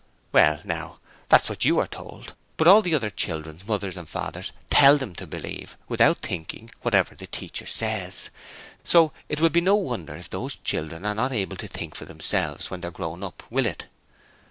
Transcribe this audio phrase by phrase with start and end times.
[0.31, 0.99] 'Well, now,
[1.29, 5.13] that's what YOU were told, but all the other children's mothers and fathers tell them
[5.13, 8.31] to believe, without thinking, whatever the teacher says.
[8.83, 12.05] So it will be no wonder if those children are not able to think for
[12.05, 13.85] themselves when they're grown up, will it?'